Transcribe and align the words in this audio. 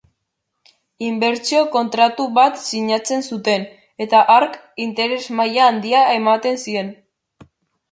Inbertsio-kontratu 1.09 2.25
bat 2.37 2.57
sinatzen 2.61 3.23
zuten, 3.35 3.67
eta 4.07 4.23
hark 4.37 4.57
interes-maila 4.89 5.69
handia 5.75 6.03
ematen 6.17 6.61
zien. 6.67 6.93